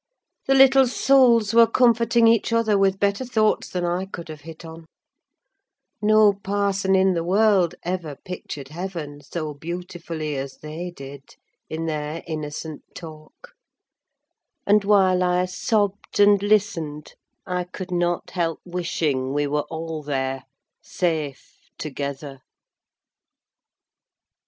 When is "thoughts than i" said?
3.23-4.05